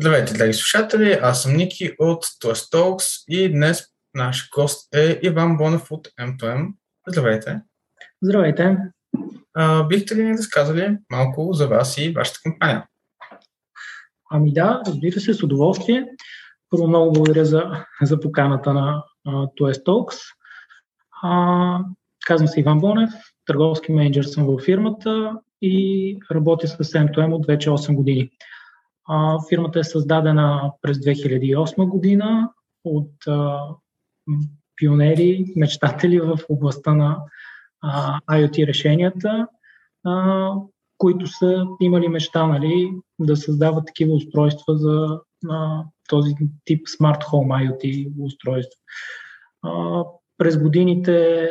Здравейте, 0.00 0.34
драги 0.34 0.52
слушатели! 0.52 1.18
Аз 1.22 1.42
съм 1.42 1.56
Ники 1.56 1.94
от 1.98 2.24
Toast 2.24 2.74
Talks 2.74 3.24
и 3.28 3.52
днес 3.52 3.84
наш 4.14 4.50
гост 4.50 4.94
е 4.94 5.20
Иван 5.22 5.56
Бонев 5.56 5.90
от 5.90 6.08
M2M. 6.20 6.68
Здравейте! 7.08 7.60
Здравейте! 8.22 8.76
А, 9.54 9.82
бихте 9.84 10.14
ли 10.14 10.24
ни 10.24 10.32
разказали 10.32 10.98
малко 11.10 11.52
за 11.52 11.68
вас 11.68 11.98
и 11.98 12.12
вашата 12.12 12.38
компания? 12.42 12.86
Ами 14.30 14.52
да, 14.52 14.82
разбира 14.86 15.20
се, 15.20 15.34
с 15.34 15.42
удоволствие. 15.42 16.06
Първо 16.70 16.88
много 16.88 17.12
благодаря 17.12 17.44
за, 17.44 17.84
за 18.02 18.20
поканата 18.20 18.72
на 18.72 19.02
Toast 19.26 19.84
Talks. 19.86 20.18
А, 21.22 21.78
казвам 22.26 22.48
се 22.48 22.60
Иван 22.60 22.78
Бонев, 22.78 23.10
търговски 23.46 23.92
менеджер 23.92 24.22
съм 24.22 24.46
във 24.46 24.62
фирмата 24.62 25.32
и 25.62 26.18
работя 26.30 26.68
с 26.68 26.78
M2M 26.78 27.32
от 27.32 27.46
вече 27.46 27.70
8 27.70 27.94
години. 27.94 28.30
Фирмата 29.48 29.78
е 29.78 29.84
създадена 29.84 30.72
през 30.82 30.98
2008 30.98 31.88
година 31.88 32.50
от 32.84 33.12
пионери, 34.76 35.52
мечтатели 35.56 36.20
в 36.20 36.38
областта 36.48 36.94
на 36.94 37.18
IoT 38.30 38.66
решенията, 38.66 39.46
които 40.98 41.26
са 41.26 41.66
имали 41.80 42.08
мечта 42.08 42.46
нали, 42.46 42.92
да 43.18 43.36
създават 43.36 43.86
такива 43.86 44.14
устройства 44.14 44.76
за 44.76 45.20
този 46.08 46.34
тип 46.64 46.86
Smart 46.86 47.22
Home 47.22 47.70
IoT 47.70 48.12
устройства. 48.18 48.80
През 50.38 50.58
годините 50.58 51.48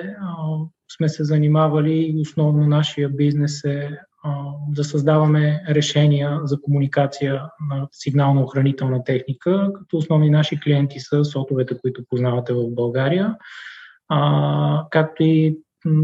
сме 0.98 1.09
се 1.09 1.23
занимавали, 1.23 2.16
основно 2.22 2.67
нашия 2.67 3.09
бизнес 3.09 3.64
е 3.64 4.00
да 4.70 4.84
създаваме 4.84 5.64
решения 5.70 6.40
за 6.44 6.62
комуникация 6.62 7.41
на 7.70 7.88
сигнално-охранителна 7.91 9.04
техника, 9.04 9.72
като 9.76 9.98
основни 9.98 10.30
наши 10.30 10.59
клиенти 10.59 11.00
са 11.00 11.26
сотовете, 11.26 11.78
които 11.78 12.03
познавате 12.09 12.53
в 12.53 12.70
България, 12.70 13.36
а, 14.09 14.86
както 14.92 15.23
и 15.23 15.58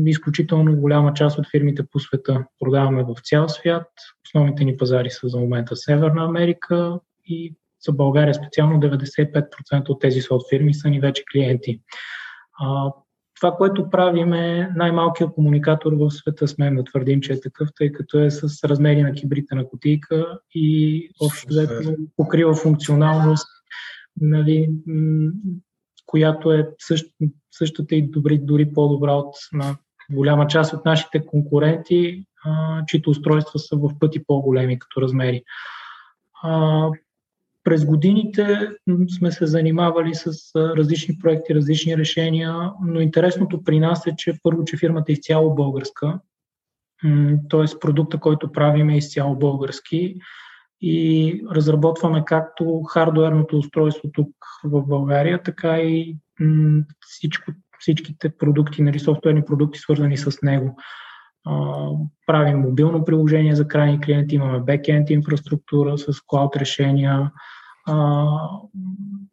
изключително 0.06 0.76
голяма 0.76 1.14
част 1.14 1.40
от 1.40 1.50
фирмите 1.52 1.84
по 1.92 2.00
света 2.00 2.46
продаваме 2.60 3.04
в 3.04 3.16
цял 3.24 3.50
свят. 3.50 3.88
Основните 4.28 4.64
ни 4.64 4.78
пазари 4.78 5.10
са 5.10 5.28
за 5.28 5.40
момента 5.40 5.76
Северна 5.76 6.26
Америка 6.26 7.00
и 7.26 7.56
за 7.86 7.92
България 7.92 8.34
специално 8.34 8.80
95% 8.80 9.90
от 9.90 10.02
тези 10.02 10.22
сот 10.22 10.42
фирми 10.50 10.74
са 10.74 10.90
ни 10.90 11.00
вече 11.00 11.24
клиенти. 11.32 11.82
А, 12.60 12.92
това, 13.36 13.52
което 13.52 13.90
правим 13.90 14.34
е 14.34 14.72
най-малкият 14.76 15.34
комуникатор 15.34 15.94
в 15.94 16.12
света, 16.12 16.48
смеем 16.48 16.76
да 16.76 16.84
твърдим, 16.84 17.22
че 17.22 17.34
е 17.34 17.42
такъв, 17.42 17.70
тъй 17.78 17.92
като 17.92 18.20
е 18.20 18.32
с 18.32 18.64
размери 18.64 19.04
на 19.04 19.14
кибрита 19.14 19.56
на 19.56 19.68
кутийка 19.68 20.40
и 20.54 21.10
общо 21.22 21.48
взето 21.50 21.96
покрива 22.18 22.56
функционалност, 22.56 23.48
нали, 24.22 24.70
която 26.06 26.52
е 26.52 26.70
същ, 26.80 27.06
същата 27.52 27.96
и 27.96 28.02
добри, 28.02 28.38
дори 28.38 28.74
по-добра 28.74 29.14
от 29.14 29.36
на 29.54 29.78
голяма 30.12 30.48
част 30.48 30.74
от 30.74 30.86
нашите 30.86 31.26
конкуренти, 31.26 32.26
а, 32.46 32.84
чието 32.86 33.10
устройства 33.10 33.60
са 33.60 33.78
в 33.78 34.00
пъти 34.00 34.26
по-големи 34.28 34.80
като 34.80 35.02
размери. 35.02 35.44
А, 36.44 36.90
през 37.66 37.86
годините 37.86 38.70
сме 39.18 39.32
се 39.32 39.46
занимавали 39.46 40.16
с 40.16 40.32
различни 40.56 41.18
проекти, 41.18 41.56
различни 41.56 41.98
решения, 41.98 42.72
но 42.82 43.00
интересното 43.02 43.64
при 43.64 43.80
нас 43.80 44.08
е, 44.08 44.16
че 44.18 44.34
първо, 44.44 44.66
че 44.66 44.78
фирмата 44.78 45.12
е 45.12 45.14
изцяло 45.14 45.56
българска, 45.56 46.20
т.е. 47.50 47.80
продукта, 47.80 48.20
който 48.20 48.52
правим 48.52 48.90
е 48.90 48.98
изцяло 48.98 49.36
български 49.36 50.16
и 50.82 51.42
разработваме 51.52 52.24
както 52.26 52.84
хардуерното 52.84 53.58
устройство 53.58 54.10
тук 54.14 54.30
в 54.64 54.84
България, 54.88 55.44
така 55.44 55.78
и 55.78 56.18
всичко, 57.00 57.52
всичките 57.80 58.38
продукти, 58.38 58.82
нали, 58.82 59.00
софтуерни 59.00 59.46
продукти, 59.46 59.80
свързани 59.80 60.18
с 60.18 60.42
него. 60.42 60.78
правим 62.26 62.60
мобилно 62.60 63.06
приложение 63.06 63.56
за 63.56 63.68
крайни 63.68 64.02
клиенти, 64.02 64.36
имаме 64.36 64.60
бекенд 64.60 65.10
инфраструктура 65.10 65.98
с 65.98 66.22
клауд 66.28 66.56
решения, 66.56 67.32
а, 67.86 68.26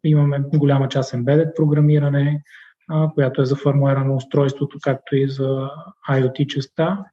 имаме 0.03 0.39
голяма 0.55 0.87
част 0.87 1.13
embedded 1.13 1.55
програмиране, 1.55 2.43
а, 2.89 3.09
която 3.13 3.41
е 3.41 3.45
за 3.45 3.55
фармуера 3.55 4.03
на 4.03 4.15
устройството, 4.15 4.77
както 4.81 5.15
и 5.15 5.29
за 5.29 5.69
IoT 6.09 6.47
частта. 6.47 7.05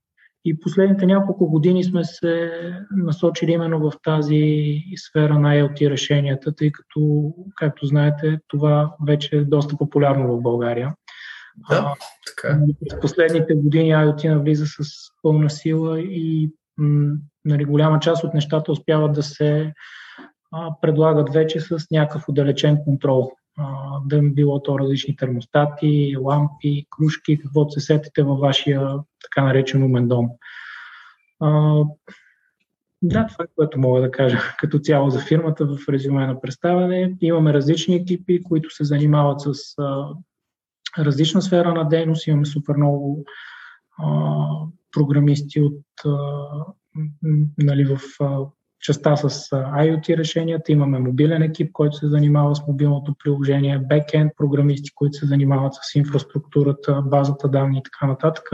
И 0.45 0.61
последните 0.61 1.07
няколко 1.07 1.51
години 1.51 1.85
сме 1.85 2.05
се 2.05 2.53
насочили 2.97 3.53
именно 3.53 3.91
в 3.91 3.93
тази 4.03 4.75
сфера 4.97 5.39
на 5.39 5.55
IoT 5.55 5.91
решенията, 5.91 6.55
тъй 6.55 6.73
като, 6.73 7.33
както 7.57 7.87
знаете, 7.87 8.41
това 8.49 8.95
вече 9.07 9.37
е 9.37 9.45
доста 9.45 9.77
популярно 9.77 10.37
в 10.37 10.43
България. 10.43 10.95
Да, 11.71 11.95
така. 12.27 12.59
През 12.81 13.01
последните 13.01 13.55
години 13.55 13.95
IoT 13.95 14.29
навлиза 14.29 14.67
с 14.67 14.85
пълна 15.23 15.51
сила 15.51 16.01
и 16.01 16.51
нали, 17.45 17.65
голяма 17.65 18.01
част 18.01 18.25
от 18.25 18.35
нещата 18.35 18.73
успяват 18.73 19.13
да 19.13 19.23
се 19.23 19.73
предлагат 20.83 21.33
вече 21.33 21.61
с 21.61 21.79
някакъв 21.91 22.29
отдалечен 22.29 22.85
контрол. 22.85 23.33
Да 24.07 24.17
им 24.17 24.35
било 24.35 24.63
то 24.63 24.79
различни 24.79 25.17
термостати, 25.17 26.17
лампи, 26.21 26.87
кружки, 26.91 27.39
каквото 27.39 27.71
се 27.71 27.81
сетите 27.81 28.23
във 28.23 28.39
вашия 28.39 28.99
така 29.23 29.45
наречен 29.45 29.83
умен 29.83 30.09
дом. 30.09 30.29
Да, 33.03 33.27
това 33.27 33.45
е 33.45 33.49
което 33.57 33.79
мога 33.79 34.01
да 34.01 34.11
кажа 34.11 34.39
като 34.59 34.79
цяло 34.79 35.11
за 35.11 35.21
фирмата 35.21 35.67
в 35.67 35.89
резюме 35.89 36.27
на 36.27 36.41
представяне. 36.41 37.17
Имаме 37.21 37.53
различни 37.53 37.95
екипи, 37.95 38.43
които 38.43 38.71
се 38.71 38.85
занимават 38.85 39.41
с 39.41 39.55
а, 39.79 40.09
различна 40.99 41.43
сфера 41.43 41.75
на 41.75 41.89
дейност. 41.89 42.27
Имаме 42.27 42.47
супер 42.47 42.75
много 42.77 43.25
а, 43.99 44.37
програмисти 44.93 45.61
от, 45.61 45.83
а, 46.07 46.47
нали, 47.59 47.85
в 47.85 48.01
а, 48.21 48.39
частта 48.81 49.17
с 49.17 49.29
IoT 49.51 50.17
решенията, 50.17 50.73
имаме 50.73 50.99
мобилен 50.99 51.43
екип, 51.43 51.73
който 51.73 51.97
се 51.97 52.09
занимава 52.09 52.57
с 52.57 52.67
мобилното 52.67 53.15
приложение, 53.25 53.79
бекенд 53.79 54.33
програмисти, 54.37 54.91
които 54.95 55.19
се 55.19 55.27
занимават 55.27 55.75
с 55.75 55.95
инфраструктурата, 55.95 57.03
базата 57.03 57.49
данни 57.49 57.79
и 57.79 57.83
така 57.83 58.07
нататък. 58.07 58.49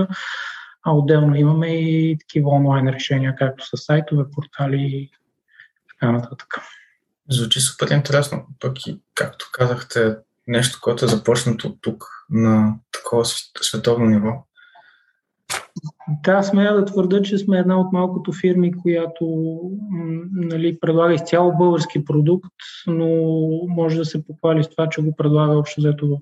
А 0.82 0.92
отделно 0.92 1.36
имаме 1.36 1.66
и 1.66 2.18
такива 2.18 2.50
онлайн 2.50 2.88
решения, 2.88 3.34
както 3.38 3.66
с 3.66 3.82
сайтове, 3.82 4.24
портали 4.32 4.80
и 4.80 5.10
така 5.88 6.12
нататък. 6.12 6.48
Звучи 7.30 7.60
супер 7.60 7.88
интересно. 7.88 8.46
Пък 8.60 8.86
и, 8.86 9.00
както 9.14 9.48
казахте, 9.52 10.16
нещо, 10.46 10.78
което 10.82 11.04
е 11.04 11.08
започнато 11.08 11.76
тук 11.80 12.04
на 12.30 12.74
такова 12.92 13.24
световно 13.60 14.06
ниво. 14.06 14.46
Да, 16.24 16.42
смея 16.42 16.74
да 16.74 16.84
твърда, 16.84 17.22
че 17.22 17.38
сме 17.38 17.58
една 17.58 17.80
от 17.80 17.92
малкото 17.92 18.32
фирми, 18.32 18.72
която 18.76 19.56
нали, 20.32 20.78
предлага 20.80 21.14
изцяло 21.14 21.56
български 21.56 22.04
продукт, 22.04 22.52
но 22.86 23.08
може 23.68 23.98
да 23.98 24.04
се 24.04 24.26
похвали 24.26 24.64
с 24.64 24.68
това, 24.68 24.88
че 24.88 25.02
го 25.02 25.16
предлага 25.16 25.58
общо 25.58 25.80
взето 25.80 26.08
в, 26.08 26.20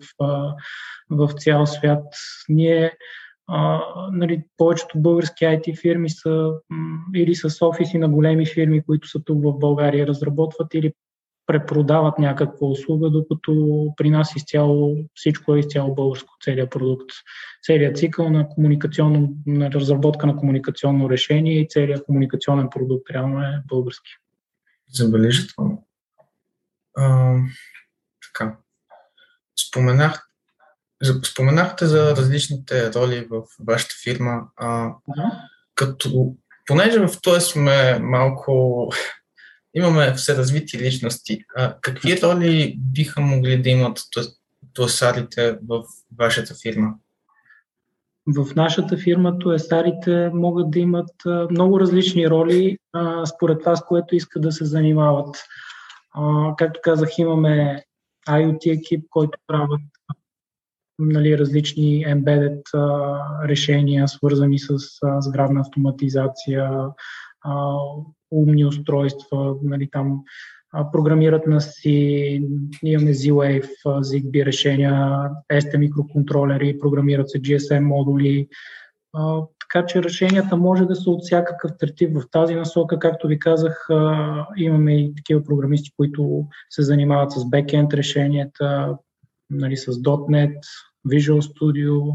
в 1.11 1.31
цял 1.39 1.67
свят. 1.67 2.05
Ние 2.49 2.93
а, 3.47 3.81
нали, 4.13 4.43
повечето 4.57 4.99
български 4.99 5.45
IT 5.45 5.81
фирми 5.81 6.11
са 6.11 6.51
или 7.15 7.35
с 7.35 7.67
офиси 7.67 7.99
на 7.99 8.09
големи 8.09 8.47
фирми, 8.47 8.83
които 8.83 9.09
са 9.09 9.21
тук 9.25 9.43
в 9.43 9.59
България, 9.59 10.07
разработват 10.07 10.75
или 10.75 10.93
препродават 11.47 12.19
някаква 12.19 12.67
услуга, 12.67 13.11
докато 13.11 13.87
при 13.97 14.11
нас 14.11 14.37
изцяло 14.37 14.97
всичко 15.15 15.55
е 15.55 15.59
изцяло 15.59 15.95
българско, 15.95 16.35
целият 16.45 16.71
продукт. 16.71 17.11
Целият 17.63 17.97
цикъл 17.97 18.31
на 18.31 18.49
комуникационно, 18.49 19.35
на 19.47 19.71
разработка 19.71 20.27
на 20.27 20.37
комуникационно 20.37 21.11
решение 21.11 21.61
и 21.61 21.69
целият 21.69 22.05
комуникационен 22.05 22.69
продукт 22.71 23.11
реално 23.11 23.43
е 23.43 23.63
български. 23.67 24.11
Забележително. 24.89 25.87
А, 26.97 27.37
така. 28.27 28.57
Споменах, 29.69 30.29
споменахте 31.25 31.87
за 31.87 32.17
различните 32.17 32.93
роли 32.93 33.27
в 33.31 33.43
вашата 33.67 33.95
фирма. 34.05 34.43
А, 34.57 34.95
като, 35.75 36.37
понеже 36.67 36.99
в 37.01 37.21
това 37.23 37.41
сме 37.41 37.99
малко 37.99 38.89
имаме 39.75 40.15
все 40.15 40.37
развити 40.37 40.79
личности. 40.79 41.45
А, 41.57 41.77
какви 41.81 42.23
роли 42.23 42.79
биха 42.79 43.21
могли 43.21 43.63
да 43.63 43.69
имат 43.69 44.01
туасарите 44.73 45.59
в 45.69 45.83
вашата 46.19 46.55
фирма? 46.63 46.95
В 48.27 48.55
нашата 48.57 48.97
фирма 48.97 49.39
туесарите 49.39 50.31
могат 50.35 50.71
да 50.71 50.79
имат 50.79 51.11
много 51.51 51.81
различни 51.81 52.31
роли 52.31 52.79
а, 52.93 53.27
според 53.27 53.61
това, 53.61 53.77
с 53.77 53.85
което 53.85 54.17
искат 54.17 54.43
да 54.43 54.53
се 54.53 54.65
занимават. 54.65 55.37
А, 56.15 56.55
както 56.57 56.81
казах, 56.83 57.19
имаме 57.19 57.85
IoT 58.29 58.79
екип, 58.79 59.07
който 59.11 59.39
правят 59.47 59.81
нали, 60.99 61.39
различни 61.39 62.07
embedded 62.07 62.63
а, 62.75 63.49
решения, 63.49 64.09
свързани 64.09 64.59
с 64.59 64.69
а, 65.03 65.21
сградна 65.21 65.61
автоматизация, 65.61 66.71
а, 67.41 67.77
умни 68.35 68.65
устройства, 68.65 69.57
нали, 69.63 69.89
там 69.93 70.21
програмират 70.93 71.47
на 71.47 71.61
си, 71.61 72.43
имаме 72.83 73.15
Z-Wave, 73.15 73.71
ZigBee 73.85 74.45
решения, 74.45 74.93
ST 75.53 75.77
микроконтролери, 75.77 76.79
програмират 76.79 77.31
се 77.31 77.43
GSM 77.43 77.81
модули, 77.81 78.49
така 79.61 79.87
че 79.87 80.03
решенията 80.03 80.57
може 80.57 80.85
да 80.85 80.97
са 80.97 81.11
от 81.11 81.23
всякакъв 81.23 81.71
третив 81.79 82.11
в 82.15 82.31
тази 82.31 82.55
насока. 82.55 82.99
Както 82.99 83.27
ви 83.27 83.39
казах, 83.39 83.89
имаме 84.57 85.01
и 85.01 85.15
такива 85.15 85.45
програмисти, 85.45 85.91
които 85.97 86.47
се 86.71 86.83
занимават 86.83 87.33
с 87.33 87.49
бекенд 87.49 87.95
решенията, 87.95 88.97
нали, 89.51 89.77
с 89.77 89.87
.NET, 89.93 90.57
Visual 91.09 91.41
Studio, 91.41 92.15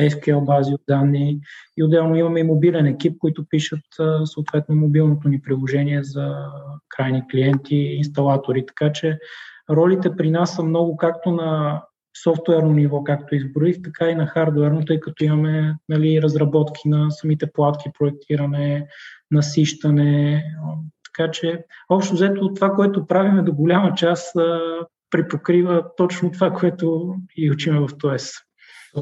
SQL 0.00 0.44
бази 0.44 0.74
от 0.74 0.80
данни 0.88 1.40
и 1.76 1.84
отделно 1.84 2.16
имаме 2.16 2.40
и 2.40 2.44
мобилен 2.44 2.86
екип, 2.86 3.18
които 3.18 3.44
пишат 3.48 3.84
съответно 4.24 4.76
мобилното 4.76 5.28
ни 5.28 5.42
приложение 5.42 6.02
за 6.02 6.36
крайни 6.88 7.22
клиенти, 7.30 7.76
инсталатори. 7.76 8.66
Така 8.66 8.92
че 8.92 9.18
ролите 9.70 10.16
при 10.16 10.30
нас 10.30 10.54
са 10.54 10.62
много 10.62 10.96
както 10.96 11.30
на 11.30 11.82
софтуерно 12.22 12.70
ниво, 12.70 13.04
както 13.04 13.34
изброих, 13.34 13.82
така 13.84 14.08
и 14.10 14.14
на 14.14 14.26
хардуерно, 14.26 14.84
тъй 14.84 15.00
като 15.00 15.24
имаме 15.24 15.76
нали, 15.88 16.22
разработки 16.22 16.88
на 16.88 17.10
самите 17.10 17.52
платки, 17.52 17.90
проектиране, 17.98 18.86
насищане. 19.30 20.44
Така 21.04 21.30
че, 21.30 21.64
общо 21.88 22.14
взето, 22.14 22.54
това, 22.54 22.70
което 22.70 23.06
правиме 23.06 23.42
до 23.42 23.52
голяма 23.52 23.94
част, 23.94 24.36
припокрива 25.10 25.84
точно 25.96 26.30
това, 26.30 26.50
което 26.52 27.14
и 27.36 27.50
учиме 27.50 27.80
в 27.80 27.88
ТОЕС. 27.98 28.32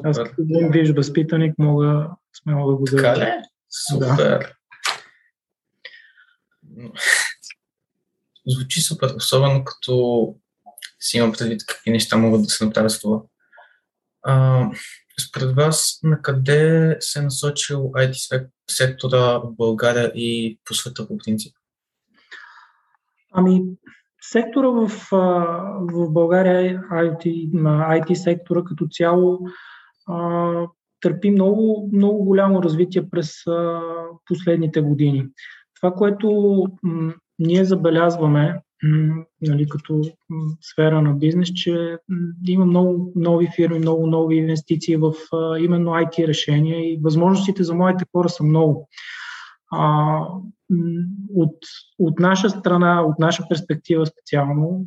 Аз 0.05 0.19
като 0.19 0.35
бъдем 0.39 0.71
виж 0.71 0.91
възпитаник, 0.91 1.55
мога 1.59 2.11
смело 2.43 2.71
да 2.71 2.77
го 2.77 2.87
заявя. 2.87 3.15
Така 3.15 3.27
ли? 3.27 3.43
Супер. 3.71 4.55
Да. 6.63 6.93
Звучи 8.47 8.81
супер, 8.81 9.15
особено 9.17 9.65
като 9.65 10.35
си 11.01 11.17
имам 11.17 11.33
предвид 11.33 11.67
какви 11.67 11.91
неща 11.91 12.17
могат 12.17 12.43
да 12.43 12.49
се 12.49 12.65
направят 12.65 12.93
с 12.93 13.01
това. 13.01 13.23
А, 14.23 14.67
според 15.29 15.55
вас, 15.57 15.99
на 16.03 16.23
къде 16.23 16.97
се 17.01 17.19
е 17.19 17.23
насочил 17.23 17.79
IT 17.79 18.47
сектора 18.71 19.39
в 19.39 19.53
България 19.53 20.13
и 20.15 20.59
по 20.65 20.75
света 20.75 21.09
по 21.09 21.19
принцип? 21.19 21.57
Ами, 23.33 23.63
сектора 24.23 24.69
в, 24.69 24.89
в 25.81 26.11
България, 26.13 26.83
IT, 26.93 27.51
на 27.53 27.89
IT 27.89 28.15
сектора 28.15 28.65
като 28.65 28.87
цяло, 28.91 29.41
търпи 31.01 31.31
много, 31.31 31.91
много 31.93 32.25
голямо 32.25 32.63
развитие 32.63 33.11
през 33.11 33.33
последните 34.27 34.81
години. 34.81 35.27
Това, 35.81 35.95
което 35.95 36.63
м- 36.83 37.15
ние 37.39 37.65
забелязваме 37.65 38.61
нали, 39.43 39.69
като 39.69 40.03
сфера 40.61 41.03
на 41.03 41.15
бизнес, 41.15 41.53
че 41.55 41.99
има 42.49 42.65
много 42.67 43.13
нови 43.17 43.49
фирми, 43.57 43.79
много 43.79 44.07
нови 44.07 44.37
инвестиции 44.37 44.97
в 44.97 45.13
именно 45.59 45.91
IT 45.91 46.27
решения 46.27 46.93
и 46.93 47.01
възможностите 47.03 47.63
за 47.63 47.75
моите 47.75 48.05
хора 48.13 48.29
са 48.29 48.45
много. 48.45 48.89
От, 51.35 51.57
от 51.99 52.19
наша 52.19 52.51
страна, 52.51 53.03
от 53.03 53.19
наша 53.19 53.45
перспектива 53.49 54.07
специално, 54.07 54.87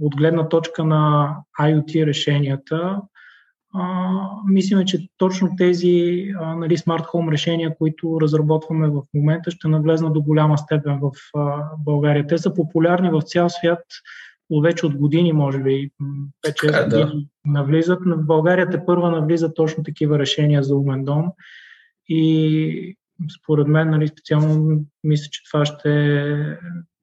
от 0.00 0.16
гледна 0.16 0.48
точка 0.48 0.84
на 0.84 1.34
IoT 1.60 2.06
решенията, 2.06 3.00
а, 3.78 4.10
мислиме, 4.46 4.84
че 4.84 5.08
точно 5.16 5.50
тези 5.56 6.26
а, 6.40 6.54
нали, 6.54 6.76
смарт 6.76 7.04
хоум 7.04 7.28
решения, 7.28 7.76
които 7.78 8.20
разработваме 8.20 8.88
в 8.88 9.02
момента, 9.14 9.50
ще 9.50 9.68
навлезнат 9.68 10.12
до 10.12 10.22
голяма 10.22 10.58
степен 10.58 10.98
в 11.02 11.10
а, 11.34 11.64
България. 11.78 12.26
Те 12.26 12.38
са 12.38 12.54
популярни 12.54 13.10
в 13.10 13.22
цял 13.22 13.48
свят 13.48 13.82
вече 14.62 14.86
от 14.86 14.96
години, 14.96 15.32
може 15.32 15.58
би, 15.58 15.90
5-6 16.46 16.84
е, 16.84 16.88
да. 16.88 17.00
години 17.00 17.28
навлизат. 17.44 17.98
В 18.06 18.26
България 18.26 18.70
те 18.70 18.84
първа 18.86 19.10
навлизат 19.10 19.56
точно 19.56 19.84
такива 19.84 20.18
решения 20.18 20.62
за 20.62 20.76
умен 20.76 21.04
дом. 21.04 21.26
И 22.08 22.96
според 23.40 23.66
мен, 23.66 23.90
нали, 23.90 24.08
специално 24.08 24.84
мисля, 25.04 25.28
че 25.30 25.44
това 25.50 25.64
ще 25.64 25.90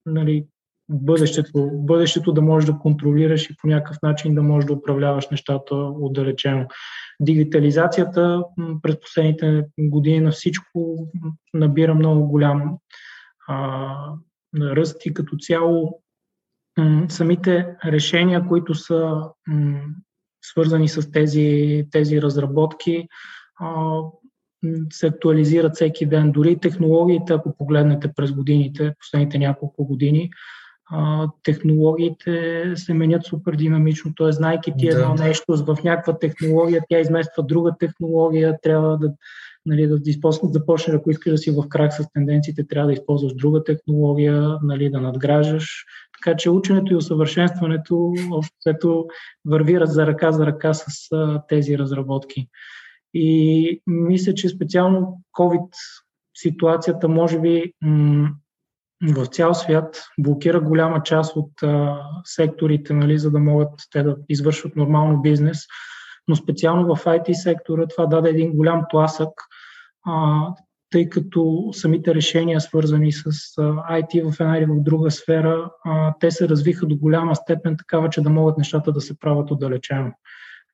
нали, 0.05 0.45
бъдещето, 0.89 1.69
бъдещето 1.73 2.33
да 2.33 2.41
можеш 2.41 2.69
да 2.69 2.79
контролираш 2.79 3.49
и 3.49 3.55
по 3.61 3.67
някакъв 3.67 3.97
начин 4.03 4.35
да 4.35 4.43
можеш 4.43 4.67
да 4.67 4.73
управляваш 4.73 5.29
нещата 5.29 5.75
отдалечено. 5.75 6.67
Дигитализацията 7.19 8.43
през 8.81 8.99
последните 8.99 9.65
години 9.79 10.19
на 10.19 10.31
всичко 10.31 11.07
набира 11.53 11.95
много 11.95 12.27
голям 12.27 12.77
а, 13.47 13.95
ръст 14.61 15.05
и 15.05 15.13
като 15.13 15.37
цяло 15.37 16.01
м- 16.77 17.05
самите 17.09 17.67
решения, 17.85 18.47
които 18.47 18.75
са 18.75 19.21
м- 19.47 19.81
свързани 20.41 20.89
с 20.89 21.11
тези, 21.11 21.83
тези 21.91 22.21
разработки, 22.21 23.07
а, 23.59 23.99
се 24.91 25.07
актуализират 25.07 25.75
всеки 25.75 26.05
ден. 26.05 26.31
Дори 26.31 26.59
технологиите, 26.59 27.33
ако 27.33 27.57
погледнете 27.57 28.13
през 28.15 28.31
годините, 28.31 28.93
последните 28.99 29.37
няколко 29.37 29.85
години, 29.85 30.29
а, 30.95 31.29
технологиите 31.43 32.63
се 32.75 32.93
менят 32.93 33.25
супер 33.25 33.55
динамично. 33.55 34.13
Т.е. 34.17 34.31
знайки 34.31 34.73
ти 34.77 34.87
едно 34.87 35.15
да. 35.15 35.23
нещо 35.23 35.45
в 35.57 35.77
някаква 35.83 36.19
технология, 36.19 36.81
тя 36.89 36.99
измества 36.99 37.43
друга 37.43 37.75
технология, 37.79 38.57
трябва 38.63 38.97
да, 38.97 39.13
нали, 39.65 39.87
да 39.87 39.99
използваш, 40.05 40.51
започнеш, 40.51 40.95
ако 40.95 41.11
искаш 41.11 41.31
да 41.31 41.37
си 41.37 41.51
в 41.51 41.69
крак 41.69 41.93
с 41.93 42.05
тенденциите, 42.13 42.67
трябва 42.67 42.87
да 42.87 42.93
използваш 42.93 43.33
друга 43.33 43.63
технология, 43.63 44.57
нали, 44.63 44.89
да 44.89 45.01
надграждаш. 45.01 45.85
Така 46.19 46.37
че 46.37 46.49
ученето 46.49 46.93
и 46.93 46.95
усъвършенстването 46.95 48.13
общото 48.31 49.07
върви 49.45 49.79
за 49.83 50.07
ръка 50.07 50.31
за 50.31 50.45
ръка 50.45 50.73
с 50.73 50.85
а, 51.11 51.41
тези 51.47 51.77
разработки. 51.77 52.47
И 53.13 53.81
мисля, 53.87 54.33
че 54.33 54.49
специално 54.49 55.21
COVID 55.37 55.69
ситуацията 56.37 57.07
може 57.07 57.39
би 57.39 57.73
м- 57.81 58.29
в 59.11 59.25
цял 59.25 59.53
свят 59.53 60.03
блокира 60.19 60.61
голяма 60.61 61.03
част 61.03 61.35
от 61.35 61.63
а, 61.63 62.01
секторите, 62.23 62.93
нали, 62.93 63.19
за 63.19 63.31
да 63.31 63.39
могат 63.39 63.69
те 63.91 64.03
да 64.03 64.17
извършват 64.29 64.75
нормално 64.75 65.21
бизнес. 65.21 65.59
Но 66.27 66.35
специално 66.35 66.95
в 66.95 67.05
IT 67.05 67.33
сектора 67.33 67.87
това 67.87 68.05
даде 68.05 68.29
един 68.29 68.51
голям 68.55 68.81
тласък, 68.89 69.29
а, 70.05 70.47
тъй 70.89 71.09
като 71.09 71.69
самите 71.71 72.15
решения, 72.15 72.61
свързани 72.61 73.11
с 73.11 73.25
а, 73.25 73.31
IT 74.01 74.31
в 74.31 74.39
една 74.39 74.57
или 74.57 74.65
в 74.65 74.83
друга 74.83 75.11
сфера, 75.11 75.71
а, 75.85 76.13
те 76.19 76.31
се 76.31 76.49
развиха 76.49 76.85
до 76.85 76.95
голяма 76.95 77.35
степен 77.35 77.77
такава, 77.77 78.09
че 78.09 78.21
да 78.21 78.29
могат 78.29 78.57
нещата 78.57 78.91
да 78.91 79.01
се 79.01 79.19
правят 79.19 79.51
отдалечено. 79.51 80.11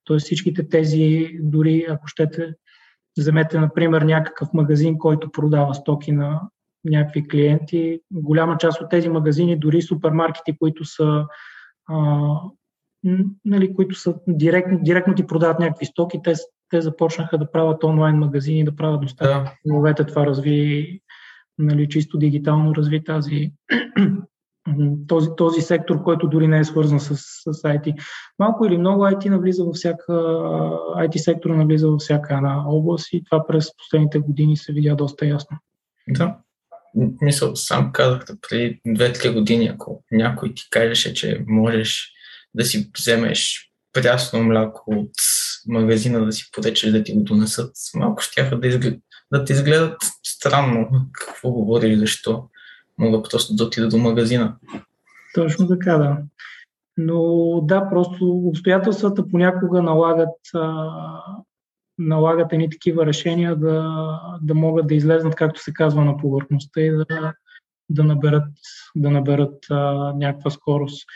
Тоест 0.03 0.25
всичките 0.25 0.69
тези, 0.69 1.29
дори 1.39 1.85
ако 1.89 2.07
щете, 2.07 2.53
вземете, 3.17 3.59
например, 3.59 4.01
някакъв 4.01 4.53
магазин, 4.53 4.97
който 4.97 5.31
продава 5.31 5.75
стоки 5.75 6.11
на 6.11 6.41
някакви 6.85 7.27
клиенти. 7.27 7.99
Голяма 8.11 8.57
част 8.57 8.81
от 8.81 8.89
тези 8.89 9.09
магазини, 9.09 9.59
дори 9.59 9.81
супермаркети, 9.81 10.57
които 10.57 10.85
са 10.85 11.25
а, 11.89 12.29
нали, 13.45 13.73
които 13.75 13.95
са 13.95 14.15
директно, 14.27 14.79
директно 14.81 15.15
ти 15.15 15.27
продават 15.27 15.59
някакви 15.59 15.85
стоки, 15.85 16.19
те, 16.23 16.33
те 16.69 16.81
започнаха 16.81 17.37
да 17.37 17.51
правят 17.51 17.83
онлайн 17.83 18.15
магазини, 18.15 18.65
да 18.65 18.75
правят 18.75 19.01
доставки. 19.01 19.51
Да. 19.65 20.05
Това 20.05 20.25
разви 20.25 21.01
нали, 21.57 21.89
чисто 21.89 22.17
дигитално 22.17 22.75
разви 22.75 23.03
тази, 23.03 23.51
този, 25.07 25.29
този 25.37 25.61
сектор, 25.61 26.03
който 26.03 26.27
дори 26.27 26.47
не 26.47 26.59
е 26.59 26.63
свързан 26.63 26.99
с, 26.99 27.15
с 27.15 27.61
IT. 27.63 28.01
Малко 28.39 28.65
или 28.65 28.77
много 28.77 29.03
IT 29.03 29.29
навлиза 29.29 29.63
във 29.63 29.75
всяка, 29.75 30.13
IT 30.95 31.17
сектора 31.17 31.55
навлиза 31.55 31.89
във 31.89 31.99
всяка 31.99 32.35
една 32.35 32.63
област 32.67 33.13
и 33.13 33.23
това 33.23 33.47
през 33.47 33.69
последните 33.77 34.19
години 34.19 34.57
се 34.57 34.73
видя 34.73 34.95
доста 34.95 35.25
ясно. 35.25 35.57
Да, 36.07 36.37
мисъл, 37.21 37.55
сам 37.55 37.91
казахте 37.91 38.33
преди 38.49 38.81
2-3 38.87 39.33
години, 39.33 39.67
ако 39.67 40.03
някой 40.11 40.53
ти 40.53 40.67
кажеше, 40.69 41.13
че 41.13 41.43
можеш 41.47 42.11
да 42.53 42.65
си 42.65 42.91
вземеш 42.99 43.71
прясно 43.93 44.43
мляко 44.43 44.83
от 44.87 45.11
магазина 45.67 46.25
да 46.25 46.31
си 46.31 46.49
поречеш 46.51 46.91
да 46.91 47.03
ти 47.03 47.13
го 47.13 47.23
донесат, 47.23 47.71
малко 47.95 48.21
ще 48.21 48.43
да, 48.43 48.67
изглед... 48.67 48.99
да 49.33 49.45
те 49.45 49.53
изгледат 49.53 49.97
странно 50.23 50.89
какво 51.11 51.51
говориш, 51.51 51.97
защо 51.97 52.49
мога 52.97 53.23
просто 53.23 53.55
да 53.55 53.63
отида 53.63 53.87
до 53.87 53.97
магазина. 53.97 54.55
Точно 55.35 55.67
така, 55.67 55.97
да. 55.97 56.17
Но 56.97 57.21
да, 57.63 57.89
просто 57.89 58.25
обстоятелствата 58.29 59.27
понякога 59.31 59.81
налагат 59.81 60.35
а, 60.53 60.93
налагат 61.99 62.53
едни 62.53 62.69
такива 62.69 63.05
решения 63.05 63.55
да, 63.55 63.99
да 64.41 64.55
могат 64.55 64.87
да 64.87 64.95
излезнат, 64.95 65.35
както 65.35 65.61
се 65.61 65.73
казва, 65.73 66.05
на 66.05 66.17
повърхността 66.17 66.81
и 66.81 66.89
да, 66.89 67.33
да 67.89 68.03
наберат, 68.03 68.53
да 68.95 69.11
наберат 69.11 69.65
а, 69.69 70.13
някаква 70.15 70.51
скорост. 70.51 71.07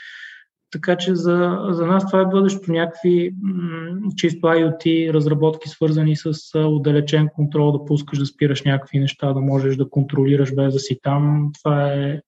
Така 0.71 0.97
че 0.97 1.15
за, 1.15 1.67
за 1.69 1.85
нас 1.87 2.07
това 2.07 2.21
е 2.21 2.25
бъдещо 2.25 2.71
някакви 2.71 3.35
м- 3.41 4.09
чисто 4.15 4.47
IoT 4.47 5.13
разработки, 5.13 5.69
свързани 5.69 6.15
с 6.15 6.31
а, 6.55 6.59
отдалечен 6.59 7.29
контрол, 7.35 7.71
да 7.71 7.85
пускаш 7.85 8.19
да 8.19 8.25
спираш 8.25 8.63
някакви 8.63 8.99
неща, 8.99 9.33
да 9.33 9.41
можеш 9.41 9.75
да 9.75 9.89
контролираш 9.89 10.55
без 10.55 10.73
да 10.73 10.79
си 10.79 10.99
там. 11.03 11.51
Това 11.59 11.93
е 11.93 12.21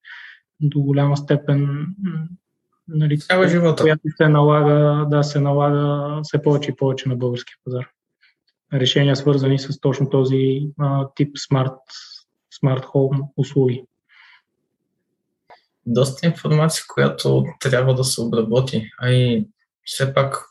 до 0.62 0.80
голяма 0.80 1.18
степен 1.18 1.88
нали, 2.88 3.20
Цяла 3.20 3.48
живота. 3.48 3.84
която 3.84 4.02
се 4.18 4.28
налага, 4.28 5.06
да, 5.10 5.24
се 5.24 5.40
налага 5.40 6.20
все 6.24 6.42
повече 6.42 6.72
и 6.72 6.76
повече 6.76 7.10
на 7.10 7.16
българския 7.16 7.56
пазар. 7.66 7.88
Решения 8.74 9.16
свързани 9.16 9.60
с 9.60 9.80
точно 9.80 10.10
този 10.10 10.62
а, 10.80 11.08
тип 11.16 11.38
смарт, 11.38 11.80
смарт 12.60 12.86
хоум 12.86 13.22
услуги. 13.38 13.86
Доста 15.86 16.28
информация, 16.28 16.84
която 16.88 17.46
трябва 17.60 17.96
да 17.96 18.04
се 18.04 18.22
обработи, 18.22 18.90
а 18.98 19.10
и 19.10 19.48
все 19.84 20.14
пак 20.14 20.46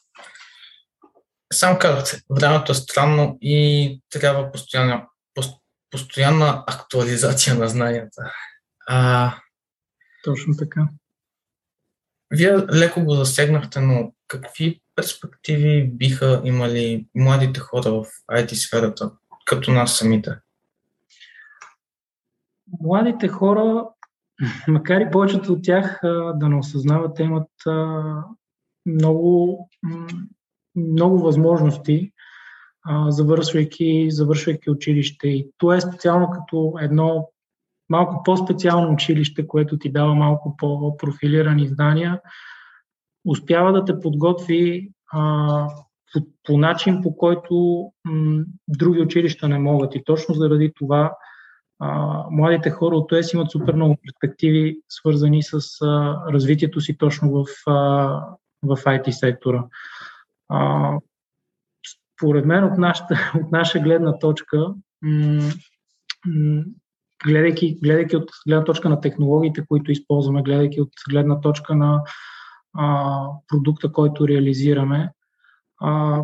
Сам 1.52 1.78
казахте, 1.78 2.22
времето 2.30 2.72
е 2.72 2.74
странно 2.74 3.38
и 3.40 4.00
трябва 4.10 4.52
постоянна, 4.52 5.06
постоянна 5.90 6.64
актуализация 6.66 7.54
на 7.54 7.68
знанията. 7.68 8.32
А, 8.86 9.34
Точно 10.24 10.56
така. 10.56 10.88
Вие 12.30 12.56
леко 12.56 13.04
го 13.04 13.14
засегнахте, 13.14 13.80
но 13.80 14.12
какви 14.28 14.80
перспективи 14.96 15.90
биха 15.92 16.42
имали 16.44 17.06
младите 17.14 17.60
хора 17.60 17.90
в 17.90 18.04
IT 18.30 18.52
сферата, 18.52 19.10
като 19.44 19.70
нас 19.70 19.98
самите? 19.98 20.30
Младите 22.80 23.28
хора, 23.28 23.88
макар 24.68 25.00
и 25.00 25.10
повечето 25.10 25.52
от 25.52 25.62
тях 25.62 26.00
да 26.34 26.48
не 26.48 26.56
осъзнават, 26.56 27.18
имат 27.18 27.50
много, 28.86 29.68
много 30.76 31.18
възможности, 31.18 32.12
завършвайки, 33.08 34.06
завършвайки 34.10 34.70
училище. 34.70 35.28
И 35.28 35.50
то 35.58 35.72
е 35.72 35.80
специално 35.80 36.30
като 36.30 36.74
едно 36.80 37.30
малко 37.88 38.22
по-специално 38.22 38.92
училище, 38.92 39.46
което 39.46 39.78
ти 39.78 39.92
дава 39.92 40.14
малко 40.14 40.56
по-профилирани 40.56 41.68
знания, 41.68 42.20
успява 43.24 43.72
да 43.72 43.84
те 43.84 44.00
подготви 44.00 44.90
а, 45.12 45.68
по, 46.12 46.20
по 46.44 46.58
начин, 46.58 47.02
по 47.02 47.16
който 47.16 47.86
м, 48.04 48.44
други 48.68 49.00
училища 49.00 49.48
не 49.48 49.58
могат. 49.58 49.94
И 49.94 50.04
точно 50.04 50.34
заради 50.34 50.72
това 50.76 51.16
а, 51.78 52.22
младите 52.30 52.70
хора 52.70 52.96
от 52.96 53.12
ОЕС 53.12 53.32
имат 53.32 53.50
супер 53.50 53.74
много 53.74 53.96
перспективи, 54.02 54.78
свързани 54.88 55.42
с 55.42 55.60
а, 55.82 56.22
развитието 56.32 56.80
си 56.80 56.98
точно 56.98 57.30
в, 57.30 57.46
а, 57.66 57.74
в 58.62 58.76
IT 58.76 59.10
сектора. 59.10 59.64
А, 60.48 60.90
според 62.16 62.44
мен 62.44 62.64
от, 62.64 62.78
нашата, 62.78 63.32
от 63.44 63.52
наша 63.52 63.78
гледна 63.78 64.18
точка, 64.18 64.74
м- 65.02 65.50
гледайки, 67.26 67.78
гледайки 67.82 68.16
от 68.16 68.30
гледна 68.48 68.64
точка 68.64 68.88
на 68.88 69.00
технологиите, 69.00 69.64
които 69.68 69.92
използваме, 69.92 70.42
гледайки 70.42 70.80
от 70.80 70.90
гледна 71.10 71.40
точка 71.40 71.74
на 71.74 72.02
а, 72.74 73.26
продукта, 73.48 73.92
който 73.92 74.28
реализираме, 74.28 75.10
а, 75.80 76.22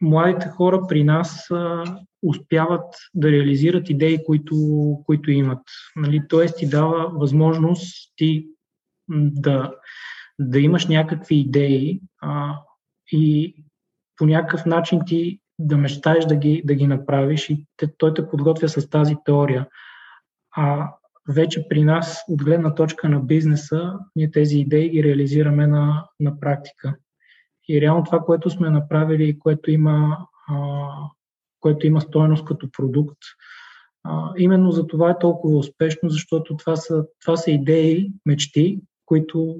младите 0.00 0.48
хора 0.48 0.86
при 0.88 1.04
нас 1.04 1.50
а, 1.50 1.84
успяват 2.22 2.94
да 3.14 3.30
реализират 3.30 3.90
идеи, 3.90 4.24
които, 4.24 4.56
които 5.06 5.30
имат. 5.30 5.62
Нали? 5.96 6.22
Тоест 6.28 6.56
ти 6.56 6.68
дава 6.68 7.10
възможност 7.12 8.12
ти 8.16 8.48
да, 9.08 9.74
да 10.38 10.60
имаш 10.60 10.86
някакви 10.86 11.36
идеи 11.36 12.00
а, 12.20 12.58
и 13.12 13.54
по 14.16 14.26
някакъв 14.26 14.66
начин 14.66 15.00
ти 15.06 15.40
да 15.58 15.76
мечтаеш 15.76 16.24
да 16.24 16.36
ги, 16.36 16.62
да 16.64 16.74
ги 16.74 16.86
направиш 16.86 17.50
и 17.50 17.66
те, 17.76 17.96
той 17.96 18.14
те 18.14 18.28
подготвя 18.28 18.68
с 18.68 18.90
тази 18.90 19.16
теория. 19.24 19.68
А 20.56 20.94
вече 21.28 21.68
при 21.68 21.84
нас, 21.84 22.24
от 22.28 22.44
гледна 22.44 22.74
точка 22.74 23.08
на 23.08 23.20
бизнеса, 23.20 23.98
ние 24.16 24.30
тези 24.30 24.58
идеи 24.58 24.90
ги 24.90 25.02
реализираме 25.02 25.66
на, 25.66 26.08
на 26.20 26.40
практика. 26.40 26.96
И 27.68 27.80
реално 27.80 28.04
това, 28.04 28.20
което 28.20 28.50
сме 28.50 28.70
направили 28.70 29.38
което 29.38 29.70
има, 29.70 30.18
а, 30.48 30.88
което 31.60 31.86
има 31.86 32.00
стоеност 32.00 32.44
като 32.44 32.70
продукт, 32.70 33.18
а, 34.04 34.32
именно 34.38 34.70
за 34.70 34.86
това 34.86 35.10
е 35.10 35.18
толкова 35.18 35.58
успешно, 35.58 36.08
защото 36.08 36.56
това 36.56 36.76
са, 36.76 37.06
това 37.20 37.36
са 37.36 37.50
идеи, 37.50 38.12
мечти, 38.26 38.80
които 39.06 39.56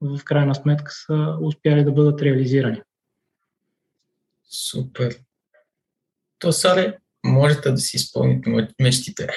в 0.00 0.24
крайна 0.24 0.54
сметка 0.54 0.92
са 0.92 1.36
успяли 1.40 1.84
да 1.84 1.92
бъдат 1.92 2.22
реализирани. 2.22 2.82
Супер 4.44 5.18
то 6.38 6.52
Сале, 6.52 6.96
можете 7.24 7.70
да 7.70 7.78
си 7.78 7.96
изпълните 7.96 8.50
мечтите. 8.80 9.28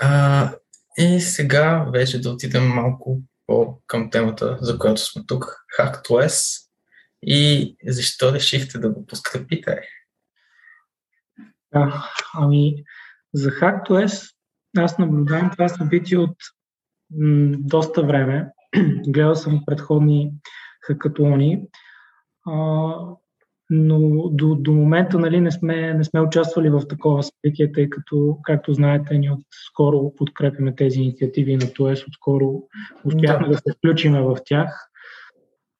А, 0.00 0.52
и 0.98 1.20
сега 1.20 1.86
вече 1.92 2.20
да 2.20 2.30
отидем 2.30 2.64
малко 2.68 3.20
по 3.46 3.80
към 3.86 4.10
темата, 4.10 4.58
за 4.60 4.78
която 4.78 5.00
сме 5.00 5.22
тук, 5.26 5.64
HackTOS 5.78 6.66
и 7.22 7.76
защо 7.86 8.32
решихте 8.32 8.78
да 8.78 8.90
го 8.90 9.06
подкрепите? 9.06 9.80
Да, 11.72 12.10
ами 12.34 12.74
за 13.34 13.50
HackTOS 13.50 14.34
аз 14.76 14.98
наблюдавам 14.98 15.50
това 15.50 15.68
събитие 15.68 16.18
от 16.18 16.36
м- 17.10 17.56
доста 17.58 18.02
време. 18.02 18.50
Гледал 19.06 19.34
съм 19.34 19.62
предходни 19.66 20.32
хакатони. 20.82 21.62
Но 23.70 24.28
до, 24.28 24.54
до 24.54 24.72
момента 24.72 25.18
нали, 25.18 25.40
не, 25.40 25.50
сме, 25.50 25.94
не 25.94 26.04
сме 26.04 26.20
участвали 26.20 26.70
в 26.70 26.82
такова 26.88 27.22
събитие, 27.22 27.72
тъй 27.72 27.90
като, 27.90 28.38
както 28.42 28.72
знаете, 28.72 29.18
ние 29.18 29.36
скоро 29.50 30.14
подкрепяме 30.16 30.74
тези 30.74 31.00
инициативи 31.00 31.56
на 31.56 31.72
ТОЕС, 31.72 32.06
отскоро 32.06 32.62
успяхме 33.04 33.46
да, 33.46 33.52
да 33.52 33.58
се 33.58 33.72
включиме 33.78 34.22
в 34.22 34.36
тях. 34.44 34.90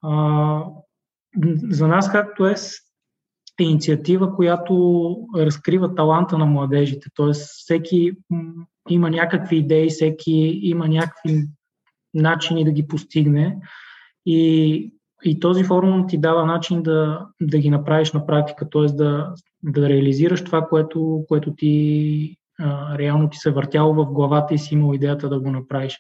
А, 0.03 0.65
за 1.71 1.89
нас, 1.89 2.13
както 2.13 2.47
е, 2.47 2.55
е 3.61 3.63
инициатива, 3.63 4.37
която 4.37 5.17
разкрива 5.37 5.95
таланта 5.95 6.39
на 6.39 6.47
младежите, 6.47 7.09
т.е. 7.17 7.33
всеки 7.33 8.13
има 8.89 9.11
някакви 9.11 9.57
идеи, 9.57 9.89
всеки 9.89 10.61
има 10.63 10.89
някакви 10.89 11.45
начини 12.15 12.65
да 12.65 12.73
ги 12.73 12.87
постигне 12.87 13.59
и 14.27 14.95
и 15.25 15.41
този 15.41 15.65
форум 15.65 16.07
ти 16.09 16.19
дава 16.19 16.47
начин 16.47 16.83
да, 16.83 17.27
да 17.41 17.59
ги 17.59 17.71
направиш 17.71 18.13
на 18.13 18.27
практика, 18.27 18.71
т.е. 18.71 18.87
Да, 18.87 19.35
да 19.63 19.89
реализираш 19.89 20.45
това, 20.45 20.67
което, 20.69 21.25
което 21.29 21.55
ти 21.55 22.37
а, 22.59 22.99
реално 22.99 23.31
ти 23.31 23.39
се 23.39 23.51
въртяло 23.51 23.95
в 23.95 24.13
главата 24.13 24.55
и 24.55 24.59
си 24.59 24.75
имал 24.75 24.95
идеята 24.95 25.29
да 25.29 25.41
го 25.41 25.51
направиш. 25.51 25.99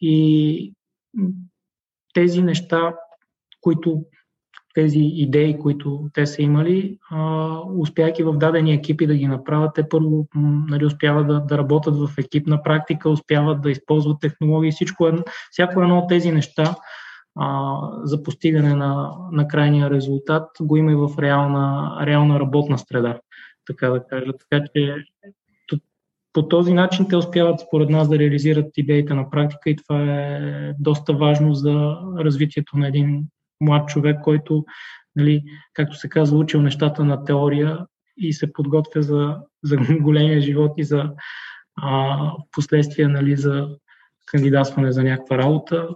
И 0.00 0.74
тези 2.14 2.42
неща, 2.42 2.94
които 3.60 4.04
тези 4.74 4.98
идеи, 4.98 5.58
които 5.58 6.08
те 6.14 6.26
са 6.26 6.42
имали, 6.42 6.98
успяйки 7.76 8.22
в 8.22 8.32
дадени 8.32 8.72
екипи 8.72 9.06
да 9.06 9.14
ги 9.14 9.26
направят, 9.26 9.74
те 9.74 9.88
първо 9.88 10.26
нали, 10.68 10.86
успяват 10.86 11.26
да, 11.26 11.40
да 11.40 11.58
работят 11.58 11.96
в 11.96 12.10
екипна 12.18 12.62
практика, 12.62 13.10
успяват 13.10 13.62
да 13.62 13.70
използват 13.70 14.20
технологии, 14.20 14.70
всичко, 14.70 15.08
всяко 15.50 15.82
едно 15.82 15.98
от 15.98 16.08
тези 16.08 16.32
неща 16.32 16.74
а, 17.42 17.78
за 18.02 18.22
постигане 18.22 18.74
на, 18.74 19.10
на 19.32 19.48
крайния 19.48 19.90
резултат 19.90 20.48
го 20.60 20.76
има 20.76 20.92
и 20.92 20.94
в 20.94 21.10
реална, 21.18 21.96
реална 22.06 22.40
работна 22.40 22.78
среда, 22.78 23.20
така 23.66 23.90
да 23.90 24.06
кажа. 24.06 24.32
Така 24.38 24.64
че 24.74 24.94
по 26.32 26.48
този 26.48 26.72
начин 26.72 27.08
те 27.08 27.16
успяват 27.16 27.60
според 27.60 27.90
нас 27.90 28.08
да 28.08 28.18
реализират 28.18 28.66
идеите 28.76 29.14
на 29.14 29.30
практика 29.30 29.70
и 29.70 29.76
това 29.76 30.02
е 30.02 30.74
доста 30.78 31.12
важно 31.12 31.54
за 31.54 31.96
развитието 32.18 32.78
на 32.78 32.88
един 32.88 33.24
млад 33.60 33.88
човек, 33.88 34.20
който, 34.24 34.64
нали, 35.16 35.42
както 35.74 35.96
се 35.96 36.08
казва, 36.08 36.38
учил 36.38 36.62
нещата 36.62 37.04
на 37.04 37.24
теория 37.24 37.78
и 38.16 38.32
се 38.32 38.52
подготвя 38.52 39.02
за, 39.02 39.36
за 39.62 39.76
големия 40.00 40.40
живот 40.40 40.72
и 40.76 40.84
за 40.84 41.10
а, 41.76 42.32
последствия 42.52 43.08
нали, 43.08 43.36
за 43.36 43.68
кандидатстване 44.26 44.92
за 44.92 45.02
някаква 45.02 45.38
работа 45.38 45.88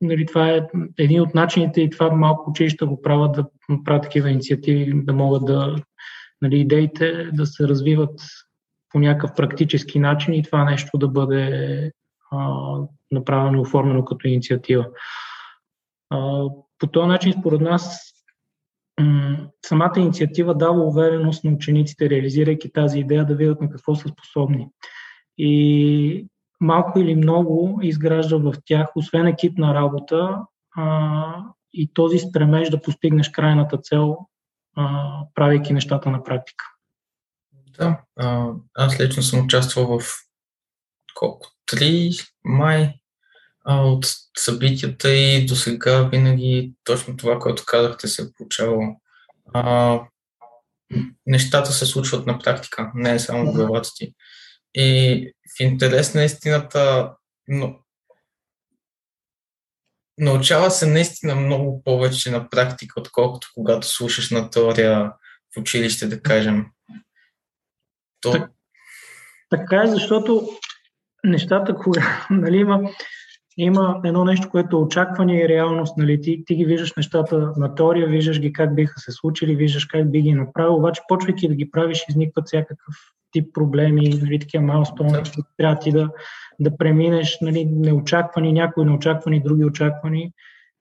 нали, 0.00 0.26
това 0.26 0.48
е 0.48 0.66
един 0.98 1.20
от 1.20 1.34
начините 1.34 1.80
и 1.80 1.90
това 1.90 2.10
малко 2.10 2.50
училища 2.50 2.86
го 2.86 3.02
правят 3.02 3.32
да 3.32 3.44
правят 3.84 4.02
такива 4.02 4.30
инициативи, 4.30 4.92
да 4.94 5.12
могат 5.12 5.44
да 5.44 5.76
нали, 6.42 6.60
идеите 6.60 7.30
да 7.32 7.46
се 7.46 7.68
развиват 7.68 8.20
по 8.90 8.98
някакъв 8.98 9.30
практически 9.36 9.98
начин 9.98 10.34
и 10.34 10.42
това 10.42 10.64
нещо 10.64 10.98
да 10.98 11.08
бъде 11.08 11.92
а, 12.30 12.72
направено 13.10 13.58
и 13.58 13.60
оформено 13.60 14.04
като 14.04 14.28
инициатива. 14.28 14.86
А, 16.10 16.44
по 16.78 16.86
този 16.86 17.08
начин, 17.08 17.32
според 17.32 17.60
нас, 17.60 18.08
самата 19.66 19.92
инициатива 19.96 20.54
дава 20.54 20.80
увереност 20.84 21.44
на 21.44 21.50
учениците, 21.50 22.10
реализирайки 22.10 22.72
тази 22.72 22.98
идея, 22.98 23.26
да 23.26 23.36
видят 23.36 23.60
на 23.60 23.70
какво 23.70 23.94
са 23.94 24.08
способни. 24.08 24.68
И 25.38 26.26
малко 26.60 26.98
или 26.98 27.14
много 27.14 27.78
изгражда 27.82 28.36
в 28.36 28.54
тях, 28.64 28.88
освен 28.96 29.26
екипна 29.26 29.74
работа 29.74 30.38
а, 30.76 31.44
и 31.72 31.92
този 31.94 32.18
стремеж 32.18 32.70
да 32.70 32.82
постигнеш 32.82 33.28
крайната 33.28 33.78
цел, 33.78 34.16
а, 34.76 35.12
правейки 35.34 35.72
нещата 35.72 36.10
на 36.10 36.24
практика. 36.24 36.64
Да, 37.78 38.00
а, 38.16 38.50
аз 38.74 39.00
лично 39.00 39.22
съм 39.22 39.44
участвал 39.44 39.98
в 39.98 40.04
колко, 41.14 41.46
3 41.72 42.28
май 42.44 42.94
а, 43.64 43.82
от 43.82 44.06
събитията 44.36 45.14
и 45.14 45.46
до 45.46 45.56
сега 45.56 46.02
винаги 46.02 46.72
точно 46.84 47.16
това, 47.16 47.38
което 47.38 47.62
казахте, 47.66 48.08
се 48.08 48.22
е 48.22 48.32
получавало. 48.36 49.00
А, 49.52 50.00
нещата 51.26 51.72
се 51.72 51.86
случват 51.86 52.26
на 52.26 52.38
практика, 52.38 52.92
не 52.94 53.18
само 53.18 53.52
в 53.52 53.54
главата 53.54 53.90
ти. 53.94 54.14
И 54.74 55.32
в 55.56 55.60
интерес 55.60 56.14
на 56.14 56.24
истината, 56.24 57.14
но, 57.48 57.78
научава 60.18 60.70
се 60.70 60.86
наистина 60.86 61.34
много 61.34 61.82
повече 61.84 62.30
на 62.30 62.48
практика, 62.48 63.00
отколкото 63.00 63.48
когато 63.54 63.86
слушаш 63.86 64.30
на 64.30 64.50
теория 64.50 65.12
в 65.56 65.60
училище, 65.60 66.06
да 66.06 66.22
кажем. 66.22 66.66
То... 68.20 68.32
Так, 68.32 68.50
така 69.50 69.82
е, 69.82 69.86
защото 69.86 70.48
нещата, 71.24 71.74
кога 71.74 72.26
нали, 72.30 72.56
има, 72.56 72.90
има 73.56 74.00
едно 74.04 74.24
нещо, 74.24 74.50
което 74.50 74.76
е 74.76 74.80
очакване 74.80 75.40
и 75.40 75.48
реалност. 75.48 75.96
Нали, 75.96 76.20
ти, 76.20 76.44
ти 76.46 76.54
ги 76.54 76.64
виждаш 76.64 76.94
нещата 76.96 77.52
на 77.56 77.74
теория, 77.74 78.06
виждаш 78.06 78.40
ги 78.40 78.52
как 78.52 78.74
биха 78.74 79.00
се 79.00 79.12
случили, 79.12 79.56
виждаш 79.56 79.84
как 79.84 80.10
би 80.10 80.22
ги 80.22 80.32
направил, 80.32 80.74
обаче 80.74 81.02
почвайки 81.08 81.48
да 81.48 81.54
ги 81.54 81.70
правиш, 81.70 82.04
изникват 82.08 82.46
всякакъв 82.46 82.94
тип 83.32 83.54
проблеми, 83.54 84.08
нали, 84.22 84.38
такива 84.38 84.64
малстони, 84.64 85.12
да. 85.12 85.22
трябва 85.56 85.78
ти 85.78 85.92
да, 85.92 86.10
да 86.60 86.76
преминеш 86.76 87.38
нали, 87.42 87.64
неочаквани, 87.64 88.52
някои 88.52 88.84
неочаквани, 88.84 89.42
други 89.42 89.64
очаквани 89.64 90.32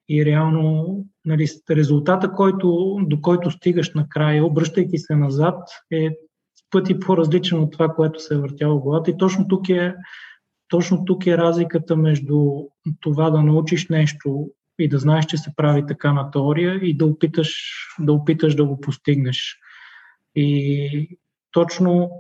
и 0.10 0.25
реално 0.25 1.06
нали, 1.25 1.48
резултата, 1.70 2.32
който, 2.32 2.98
до 3.01 3.22
който 3.22 3.51
стигаш 3.51 3.94
накрая, 3.94 4.46
обръщайки 4.46 4.98
се 4.98 5.16
назад, 5.16 5.70
е 5.92 6.10
пъти 6.72 7.00
по-различен 7.00 7.60
от 7.60 7.72
това, 7.72 7.89
което 7.89 8.20
се 8.20 8.34
е 8.34 8.38
въртяло 8.38 8.80
в 8.80 8.84
главата. 8.84 9.12
И 9.12 9.18
точно 9.18 9.48
тук 9.48 9.70
е, 9.70 9.96
точно 10.68 11.06
тук 11.06 11.27
е 11.27 11.38
разликата 11.38 11.96
между 11.96 12.51
това 13.00 13.30
да 13.30 13.44
научиш 13.44 13.89
нещо 13.89 14.50
и 14.80 14.89
да 14.89 15.00
знаеш, 15.00 15.25
че 15.25 15.38
се 15.38 15.54
прави 15.56 15.86
така 15.88 16.13
на 16.13 16.32
теория 16.32 16.75
и 16.75 16.98
да 16.98 17.06
опиташ 17.06 17.74
да, 18.00 18.13
опиташ 18.13 18.56
да 18.56 18.66
го 18.66 18.82
постигнеш. 18.82 19.60
И 20.36 21.20
точно 21.51 22.12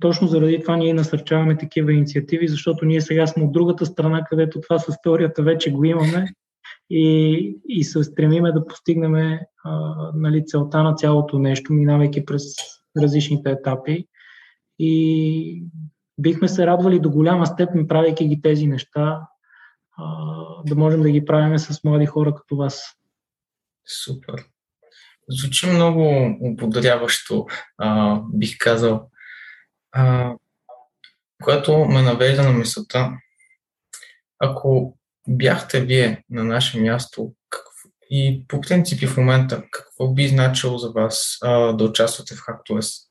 точно 0.00 0.28
заради 0.28 0.60
това 0.60 0.76
ние 0.76 0.94
насърчаваме 0.94 1.58
такива 1.58 1.92
инициативи, 1.92 2.48
защото 2.48 2.84
ние 2.84 3.00
сега 3.00 3.26
сме 3.26 3.42
от 3.42 3.52
другата 3.52 3.86
страна, 3.86 4.24
където 4.24 4.60
това 4.60 4.78
с 4.78 5.02
теорията 5.02 5.42
вече 5.42 5.72
го 5.72 5.84
имаме 5.84 6.26
и, 6.90 7.56
и 7.68 7.84
се 7.84 8.04
стремиме 8.04 8.52
да 8.52 8.66
постигнем 8.66 9.38
нали, 10.14 10.44
целта 10.46 10.82
на 10.82 10.94
цялото 10.94 11.38
нещо, 11.38 11.72
минавайки 11.72 12.24
през 12.24 12.42
различните 13.02 13.50
етапи. 13.50 14.06
И 14.78 15.64
бихме 16.18 16.48
се 16.48 16.66
радвали 16.66 17.00
до 17.00 17.10
голяма 17.10 17.46
степен, 17.46 17.88
правейки 17.88 18.28
ги 18.28 18.42
тези 18.42 18.66
неща, 18.66 19.20
а, 19.96 20.04
да 20.66 20.76
можем 20.76 21.02
да 21.02 21.10
ги 21.10 21.24
правим 21.24 21.58
с 21.58 21.84
млади 21.84 22.06
хора 22.06 22.34
като 22.34 22.56
вас. 22.56 22.82
Супер. 24.04 24.44
Звучи 25.28 25.70
много 25.70 26.36
ободряващо, 26.40 27.46
а, 27.78 28.20
бих 28.32 28.58
казал 28.58 29.10
а, 29.94 30.34
което 31.44 31.84
ме 31.84 32.02
навежда 32.02 32.42
на 32.42 32.52
мисълта, 32.52 33.12
ако 34.38 34.98
бяхте 35.28 35.80
вие 35.80 36.24
на 36.30 36.44
наше 36.44 36.80
място 36.80 37.32
какво, 37.50 37.88
и 38.10 38.44
по 38.48 38.60
принцип 38.60 39.02
и 39.02 39.06
в 39.06 39.16
момента, 39.16 39.62
какво 39.70 40.08
би 40.08 40.28
значило 40.28 40.78
за 40.78 40.90
вас 40.90 41.38
а, 41.42 41.72
да 41.72 41.84
участвате 41.84 42.34
в 42.34 42.38
HackToS? 42.38 43.08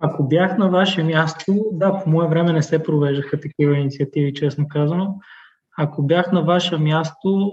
Ако 0.00 0.28
бях 0.28 0.58
на 0.58 0.70
ваше 0.70 1.02
място, 1.02 1.64
да, 1.72 2.02
по 2.04 2.10
мое 2.10 2.28
време 2.28 2.52
не 2.52 2.62
се 2.62 2.82
провеждаха 2.82 3.40
такива 3.40 3.78
инициативи, 3.78 4.34
честно 4.34 4.68
казано. 4.68 5.20
Ако 5.78 6.02
бях 6.02 6.32
на 6.32 6.42
ваше 6.42 6.76
място, 6.76 7.52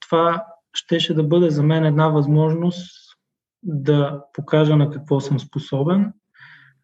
това 0.00 0.44
щеше 0.74 1.14
да 1.14 1.22
бъде 1.22 1.50
за 1.50 1.62
мен 1.62 1.84
една 1.84 2.08
възможност 2.08 2.99
да 3.62 4.24
покажа 4.32 4.76
на 4.76 4.90
какво 4.90 5.20
съм 5.20 5.40
способен, 5.40 6.12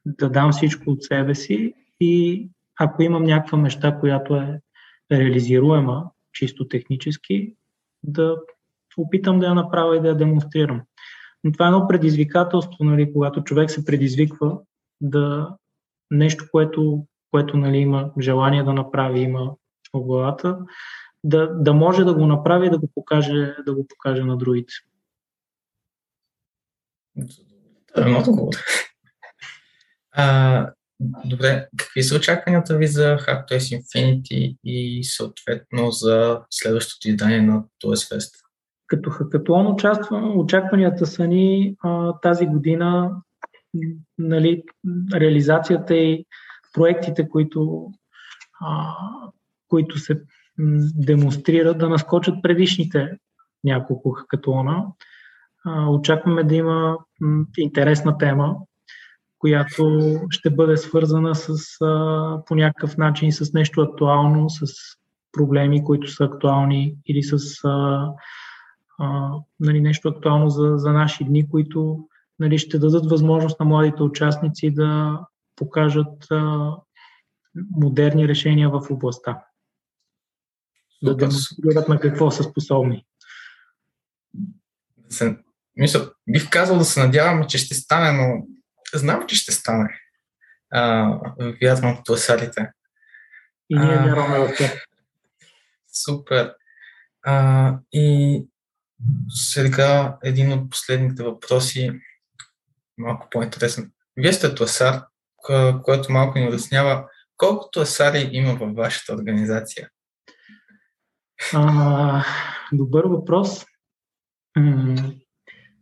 да 0.06 0.30
дам 0.30 0.52
всичко 0.52 0.90
от 0.90 1.02
себе 1.02 1.34
си 1.34 1.74
и 2.00 2.48
ако 2.80 3.02
имам 3.02 3.24
някаква 3.24 3.58
неща, 3.58 3.98
която 4.00 4.36
е 4.36 4.60
реализируема 5.12 6.10
чисто 6.32 6.68
технически, 6.68 7.54
да 8.02 8.36
опитам 8.96 9.38
да 9.38 9.46
я 9.46 9.54
направя 9.54 9.96
и 9.96 10.00
да 10.00 10.08
я 10.08 10.16
демонстрирам. 10.16 10.80
Но 11.44 11.52
това 11.52 11.66
е 11.66 11.68
едно 11.68 11.88
предизвикателство, 11.88 12.84
нали, 12.84 13.12
когато 13.12 13.44
човек 13.44 13.70
се 13.70 13.84
предизвиква 13.84 14.58
да 15.00 15.56
нещо, 16.10 16.44
което, 16.50 17.06
което 17.30 17.56
нали, 17.56 17.76
има 17.76 18.10
желание 18.20 18.62
да 18.62 18.72
направи, 18.72 19.20
има 19.20 19.54
в 19.94 20.00
главата, 20.00 20.58
да, 21.24 21.46
да 21.54 21.74
може 21.74 22.04
да 22.04 22.14
го 22.14 22.26
направи 22.26 22.66
и 22.66 22.70
да 22.70 22.78
го 22.78 22.88
покаже, 22.94 23.56
да 23.66 23.74
го 23.74 23.86
покаже 23.88 24.24
на 24.24 24.36
другите. 24.36 24.74
Това 27.94 28.10
е. 28.10 28.24
А, 30.12 30.70
добре, 31.24 31.68
какви 31.76 32.02
са 32.02 32.16
очакванията 32.16 32.76
ви 32.76 32.86
за 32.86 33.16
HackToys 33.16 33.80
Infinity 33.80 34.56
и 34.64 35.04
съответно 35.04 35.90
за 35.90 36.40
следващото 36.50 37.08
издание 37.08 37.42
на 37.42 37.64
TOS 37.84 38.14
Fest? 38.14 38.30
Като 38.86 39.10
хакатуон 39.10 39.76
очакванията 40.38 41.06
са 41.06 41.26
ни 41.26 41.76
а, 41.82 42.20
тази 42.20 42.46
година 42.46 43.10
нали, 44.18 44.62
реализацията 45.14 45.96
и 45.96 46.24
проектите, 46.72 47.28
които, 47.28 47.90
а, 48.60 48.94
които 49.68 49.98
се 49.98 50.22
демонстрират 50.94 51.78
да 51.78 51.88
наскочат 51.88 52.42
предишните 52.42 53.18
няколко 53.64 54.10
хакатуона. 54.10 54.84
Очакваме 55.88 56.44
да 56.44 56.54
има 56.54 56.98
интересна 57.58 58.18
тема, 58.18 58.56
която 59.38 60.00
ще 60.30 60.50
бъде 60.50 60.76
свързана 60.76 61.34
с, 61.34 61.56
по 62.46 62.54
някакъв 62.54 62.96
начин 62.96 63.32
с 63.32 63.52
нещо 63.52 63.80
актуално, 63.80 64.50
с 64.50 64.66
проблеми, 65.32 65.84
които 65.84 66.08
са 66.08 66.24
актуални 66.24 66.96
или 67.06 67.22
с 67.22 67.64
а, 67.64 68.08
а, 68.98 69.30
нали, 69.60 69.80
нещо 69.80 70.08
актуално 70.08 70.48
за, 70.48 70.72
за 70.76 70.92
наши 70.92 71.24
дни, 71.24 71.50
които 71.50 72.08
нали, 72.38 72.58
ще 72.58 72.78
дадат 72.78 73.10
възможност 73.10 73.60
на 73.60 73.66
младите 73.66 74.02
участници 74.02 74.74
да 74.74 75.20
покажат 75.56 76.26
а, 76.30 76.70
модерни 77.76 78.28
решения 78.28 78.70
в 78.70 78.90
областта. 78.90 79.42
Да 81.02 81.16
демонстрират 81.16 81.88
на 81.88 82.00
какво 82.00 82.30
са 82.30 82.42
способни 82.42 83.04
мисля, 85.76 86.10
бих 86.28 86.50
казал 86.50 86.78
да 86.78 86.84
се 86.84 87.00
надяваме, 87.00 87.46
че 87.46 87.58
ще 87.58 87.74
стане, 87.74 88.12
но 88.12 88.46
знам, 88.94 89.26
че 89.26 89.36
ще 89.36 89.52
стане. 89.52 90.00
А, 90.70 91.08
вярвам 91.62 91.96
в 91.96 92.02
пласарите. 92.04 92.70
И 93.70 93.78
ние 93.78 93.96
вярваме 93.96 94.38
в 94.38 94.54
това. 94.56 94.68
Супер. 96.04 96.54
А, 97.22 97.74
и 97.92 98.44
сега 99.28 100.18
един 100.24 100.52
от 100.52 100.70
последните 100.70 101.22
въпроси, 101.22 102.00
малко 102.98 103.28
по-интересен. 103.30 103.92
Вие 104.16 104.32
сте 104.32 104.54
тласар, 104.54 105.02
което 105.82 106.12
малко 106.12 106.38
ни 106.38 106.48
улеснява. 106.48 107.08
Колко 107.36 107.70
тласари 107.70 108.28
има 108.32 108.54
във 108.54 108.74
вашата 108.74 109.14
организация? 109.14 109.88
А, 111.54 112.24
добър 112.72 113.04
въпрос. 113.04 113.66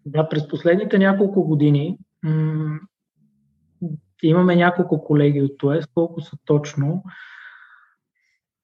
Да, 0.07 0.29
през 0.29 0.49
последните 0.49 0.99
няколко 0.99 1.45
години 1.45 1.99
м- 2.23 2.79
имаме 4.23 4.57
няколко 4.57 5.05
колеги 5.05 5.43
от 5.43 5.59
ТОЕС, 5.59 5.87
колко 5.95 6.21
са 6.21 6.37
точно. 6.45 7.05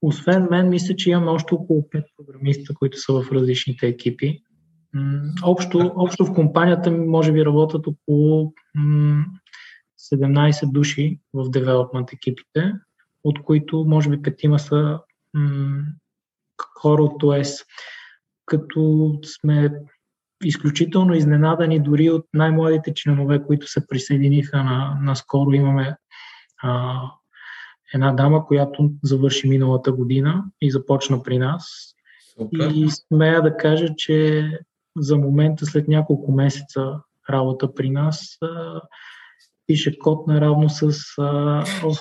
Освен 0.02 0.48
мен, 0.50 0.68
мисля, 0.68 0.96
че 0.96 1.10
имаме 1.10 1.30
още 1.30 1.54
около 1.54 1.82
5 1.82 2.04
програмиста, 2.16 2.74
които 2.74 2.98
са 2.98 3.12
в 3.12 3.32
различните 3.32 3.86
екипи. 3.86 4.42
М- 4.92 5.32
общо, 5.42 5.92
общо 5.96 6.24
в 6.24 6.34
компанията 6.34 6.90
ми 6.90 7.06
може 7.06 7.32
би 7.32 7.44
работят 7.44 7.86
около 7.86 8.52
м- 8.74 9.24
17 10.14 10.72
души 10.72 11.20
в 11.34 11.50
девелопмент 11.50 12.12
екипите, 12.12 12.72
от 13.24 13.42
които 13.42 13.84
може 13.84 14.10
би 14.10 14.22
петима 14.22 14.58
са 14.58 15.00
м- 15.34 15.84
хора 16.80 17.02
от 17.02 17.20
ТОЕС. 17.20 17.64
Като 18.46 19.12
сме 19.24 19.72
изключително 20.44 21.14
изненадани 21.14 21.82
дори 21.82 22.10
от 22.10 22.26
най-младите 22.34 22.94
членове, 22.94 23.42
които 23.42 23.66
се 23.66 23.86
присъединиха 23.86 24.64
на, 24.64 24.98
наскоро. 25.02 25.50
Имаме 25.50 25.96
а, 26.62 27.00
една 27.94 28.12
дама, 28.12 28.46
която 28.46 28.90
завърши 29.02 29.48
миналата 29.48 29.92
година 29.92 30.44
и 30.60 30.70
започна 30.70 31.22
при 31.22 31.38
нас. 31.38 31.94
Супер. 32.38 32.70
И 32.74 32.90
смея 32.90 33.42
да 33.42 33.56
кажа, 33.56 33.88
че 33.96 34.48
за 34.96 35.16
момента, 35.16 35.66
след 35.66 35.88
няколко 35.88 36.32
месеца 36.32 37.00
работа 37.30 37.74
при 37.74 37.90
нас, 37.90 38.36
а, 38.42 38.80
пише 39.66 39.98
код 39.98 40.26
наравно 40.26 40.68
с, 40.68 40.92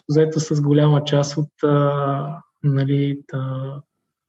взето 0.09 0.39
с 0.39 0.61
голяма 0.61 1.03
част 1.03 1.37
от 1.37 1.63
а, 1.63 2.41
нали, 2.63 3.21
а, 3.33 3.73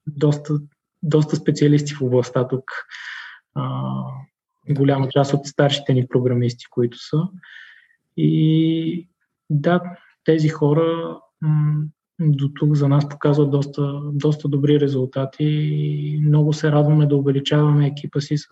доста, 0.07 0.55
доста 1.03 1.37
специалисти 1.37 1.95
в 1.95 2.03
областта 2.03 2.49
тук. 2.49 2.65
А, 3.55 4.03
голяма 4.71 5.09
част 5.09 5.35
от 5.35 5.47
старшите 5.47 5.95
ни 5.95 6.09
програмисти, 6.09 6.65
които 6.71 6.99
са. 6.99 7.29
И 8.17 9.09
да, 9.51 9.83
тези 10.25 10.49
хора 10.49 11.19
м- 11.41 11.85
до 12.21 12.49
тук 12.49 12.75
за 12.75 12.89
нас 12.89 13.09
показват 13.09 13.51
доста, 13.51 14.01
доста 14.13 14.49
добри 14.49 14.81
резултати 14.81 15.45
и 15.45 16.21
много 16.23 16.53
се 16.53 16.73
радваме 16.73 17.07
да 17.07 17.17
увеличаваме 17.17 17.87
екипа 17.87 18.21
си 18.21 18.39
с 18.39 18.47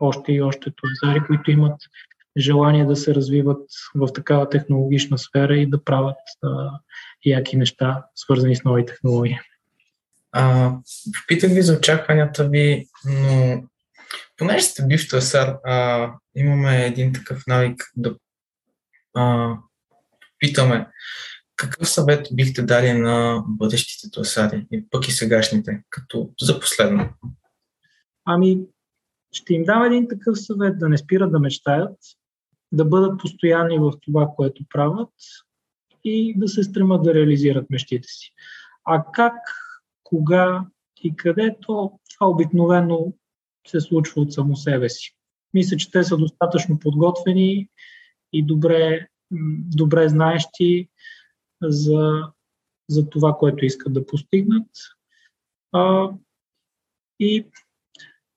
още 0.00 0.32
и 0.32 0.42
още 0.42 0.70
тузари, 0.70 1.20
които 1.26 1.50
имат 1.50 1.80
желание 2.36 2.84
да 2.84 2.96
се 2.96 3.14
развиват 3.14 3.62
в 3.94 4.12
такава 4.12 4.48
технологична 4.48 5.18
сфера 5.18 5.56
и 5.56 5.66
да 5.66 5.84
правят 5.84 6.16
а, 6.42 6.70
яки 7.24 7.56
неща, 7.56 8.04
свързани 8.14 8.56
с 8.56 8.64
нови 8.64 8.86
технологии. 8.86 9.38
А, 10.32 10.72
попитах 11.20 11.52
ви 11.52 11.62
за 11.62 11.76
очакванията 11.76 12.48
ви, 12.48 12.86
но 13.04 13.62
понеже 14.40 14.64
сте 14.64 14.86
бив 14.86 15.08
търсар, 15.08 15.56
а, 15.64 16.08
имаме 16.36 16.86
един 16.86 17.12
такъв 17.12 17.46
навик 17.46 17.92
да 17.96 18.16
а, 19.16 19.54
питаме 20.38 20.88
какъв 21.56 21.88
съвет 21.88 22.28
бихте 22.32 22.62
дали 22.62 22.92
на 22.92 23.44
бъдещите 23.46 24.10
търсари 24.10 24.66
и 24.72 24.84
пък 24.90 25.08
и 25.08 25.12
сегашните, 25.12 25.82
като 25.90 26.30
за 26.40 26.60
последно? 26.60 27.08
Ами, 28.24 28.60
ще 29.32 29.54
им 29.54 29.64
дам 29.64 29.84
един 29.84 30.08
такъв 30.08 30.40
съвет 30.40 30.78
да 30.78 30.88
не 30.88 30.98
спират 30.98 31.32
да 31.32 31.40
мечтаят, 31.40 31.96
да 32.72 32.84
бъдат 32.84 33.20
постоянни 33.20 33.78
в 33.78 33.92
това, 34.00 34.28
което 34.36 34.64
правят 34.68 35.14
и 36.04 36.34
да 36.38 36.48
се 36.48 36.62
стремат 36.62 37.02
да 37.02 37.14
реализират 37.14 37.70
мечтите 37.70 38.08
си. 38.08 38.32
А 38.84 39.04
как, 39.12 39.34
кога 40.04 40.64
и 41.02 41.16
къде, 41.16 41.56
то 41.60 41.98
това 42.14 42.26
обикновено 42.26 43.12
се 43.66 43.80
случва 43.80 44.22
от 44.22 44.32
само 44.32 44.56
себе 44.56 44.88
си. 44.88 45.16
Мисля, 45.54 45.76
че 45.76 45.90
те 45.90 46.04
са 46.04 46.16
достатъчно 46.16 46.78
подготвени 46.78 47.68
и 48.32 48.42
добре, 48.42 49.08
добре 49.76 50.08
знаещи 50.08 50.88
за, 51.62 52.22
за 52.88 53.10
това, 53.10 53.36
което 53.38 53.64
искат 53.64 53.92
да 53.92 54.06
постигнат. 54.06 54.66
А, 55.72 56.10
и 57.20 57.46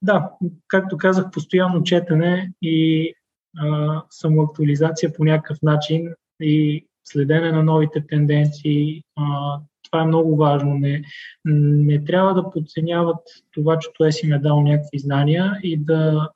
да, 0.02 0.32
както 0.68 0.98
казах, 0.98 1.32
постоянно 1.32 1.84
четене 1.84 2.54
и 2.62 3.14
а, 3.58 4.04
самоактуализация 4.10 5.14
по 5.14 5.24
някакъв 5.24 5.58
начин 5.62 6.14
и 6.42 6.88
следене 7.04 7.52
на 7.52 7.64
новите 7.64 8.08
тенденции. 8.08 9.04
А, 9.16 9.60
това 9.94 10.04
е 10.04 10.08
много 10.08 10.36
важно. 10.36 10.74
Не, 10.74 11.04
не 11.46 12.06
трябва 12.06 12.34
да 12.34 12.52
подценяват 12.52 13.20
това, 13.52 13.80
че 13.80 13.90
той 13.98 14.12
си 14.12 14.26
им 14.26 14.34
е 14.34 14.40
дал 14.40 14.62
някакви 14.62 15.00
знания 15.00 15.60
и 15.64 15.78
да 15.78 16.30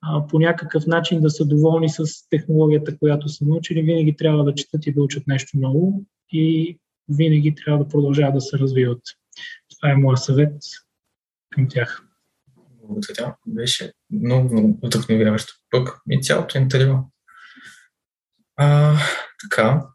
а, 0.00 0.26
по 0.26 0.38
някакъв 0.38 0.86
начин 0.86 1.20
да 1.20 1.30
са 1.30 1.46
доволни 1.46 1.88
с 1.88 2.04
технологията, 2.30 2.98
която 2.98 3.28
са 3.28 3.44
научили. 3.44 3.82
Винаги 3.82 4.16
трябва 4.16 4.44
да 4.44 4.54
четат 4.54 4.86
и 4.86 4.92
да 4.92 5.02
учат 5.02 5.26
нещо 5.26 5.58
ново 5.58 6.04
и 6.32 6.78
винаги 7.08 7.54
трябва 7.54 7.84
да 7.84 7.88
продължават 7.88 8.34
да 8.34 8.40
се 8.40 8.58
развиват. 8.58 9.02
Това 9.76 9.90
е 9.90 9.96
моят 9.96 10.22
съвет 10.22 10.56
към 11.50 11.68
тях. 11.68 12.02
Благодаря. 12.82 13.36
Беше 13.46 13.92
много, 14.10 14.52
много 14.52 14.78
вдъхновяващо. 14.82 15.52
Пък 15.70 16.00
и 16.10 16.22
цялото 16.22 16.58
интервю. 16.58 16.96
А, 18.56 18.96
така. 19.42 19.86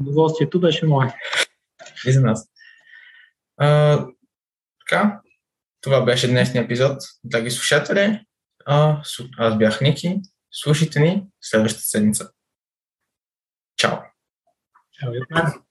Удоволствието 0.00 0.60
беше 0.60 0.86
мое. 0.86 1.14
И 2.06 2.12
за 2.12 2.20
нас. 2.20 2.48
А, 3.56 4.06
така. 4.80 5.20
Това 5.80 6.04
беше 6.04 6.28
днешния 6.28 6.64
епизод. 6.64 7.02
Драги 7.24 7.50
слушатели, 7.50 8.24
а, 8.66 9.02
аз 9.38 9.58
бях 9.58 9.80
Ники. 9.80 10.20
Слушайте 10.52 11.00
ни 11.00 11.26
следващата 11.40 11.84
седмица. 11.84 12.30
Чао! 13.76 13.98
Ciao, 14.98 15.67